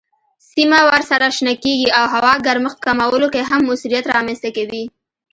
[0.51, 4.83] سیمه ورسره شنه کیږي او هوا ګرمښت کمولو کې هم موثریت رامنځ کوي.